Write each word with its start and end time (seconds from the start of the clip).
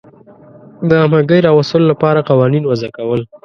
د 0.89 0.91
همغږۍ 1.01 1.39
راوستلو 1.47 1.85
لپاره 1.91 2.25
قوانین 2.29 2.63
وضع 2.65 2.89
کول. 2.97 3.21